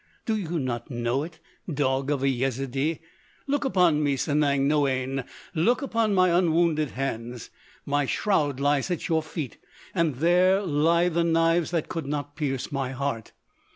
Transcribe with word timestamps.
Do 0.25 0.35
you 0.35 0.57
not 0.57 0.89
know 0.89 1.21
it, 1.21 1.37
dog 1.71 2.09
of 2.09 2.23
a 2.23 2.27
Yezidee? 2.27 3.01
Look 3.45 3.63
upon 3.63 4.01
me, 4.03 4.17
Sanang 4.17 4.61
Noïane! 4.61 5.27
Look 5.53 5.83
upon 5.83 6.15
my 6.15 6.29
unwounded 6.35 6.89
hands! 6.89 7.51
My 7.85 8.07
shroud 8.07 8.59
lies 8.59 8.89
at 8.89 9.07
your 9.09 9.21
feet. 9.21 9.59
And 9.93 10.15
there 10.15 10.63
lie 10.63 11.07
the 11.07 11.23
knives 11.23 11.69
that 11.69 11.87
could 11.87 12.07
not 12.07 12.35
pierce 12.35 12.71
my 12.71 12.89
heart! 12.89 13.33